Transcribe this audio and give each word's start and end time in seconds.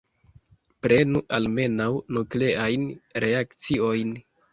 Prenu 0.85 1.19
almenaŭ 1.37 1.87
nukleajn 2.17 2.87
reakciojn. 3.25 4.17